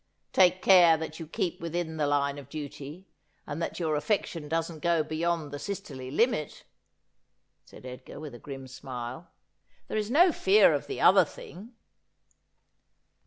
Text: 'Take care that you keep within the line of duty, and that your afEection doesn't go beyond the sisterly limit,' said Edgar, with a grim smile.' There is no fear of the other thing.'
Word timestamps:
'Take 0.33 0.63
care 0.63 0.97
that 0.97 1.19
you 1.19 1.27
keep 1.27 1.61
within 1.61 1.97
the 1.97 2.07
line 2.07 2.39
of 2.39 2.49
duty, 2.49 3.07
and 3.45 3.61
that 3.61 3.79
your 3.79 3.95
afEection 3.95 4.49
doesn't 4.49 4.79
go 4.79 5.03
beyond 5.03 5.51
the 5.51 5.59
sisterly 5.59 6.09
limit,' 6.09 6.63
said 7.65 7.85
Edgar, 7.85 8.19
with 8.19 8.33
a 8.33 8.39
grim 8.39 8.65
smile.' 8.67 9.29
There 9.89 9.97
is 9.99 10.09
no 10.09 10.31
fear 10.31 10.73
of 10.73 10.87
the 10.87 10.99
other 10.99 11.23
thing.' 11.23 11.73